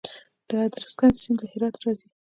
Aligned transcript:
د 0.47 0.49
ادرسکن 0.65 1.11
سیند 1.21 1.37
له 1.41 1.45
هرات 1.51 1.75
راځي 1.83 2.07